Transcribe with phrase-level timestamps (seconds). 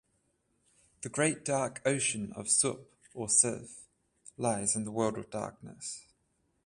[1.01, 2.79] The great dark Ocean of Sup
[3.13, 3.87] (or Suf)
[4.35, 6.07] lies in the World of Darkness.